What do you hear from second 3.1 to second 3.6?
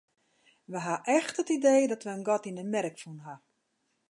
hawwe.